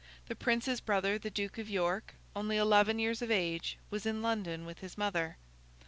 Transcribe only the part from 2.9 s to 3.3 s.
years of